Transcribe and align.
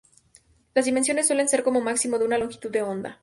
Las 0.73 0.85
dimensiones 0.85 1.27
suelen 1.27 1.47
ser 1.47 1.61
como 1.61 1.79
máximo 1.79 2.17
de 2.17 2.25
una 2.25 2.39
longitud 2.39 2.71
de 2.71 2.81
onda. 2.81 3.19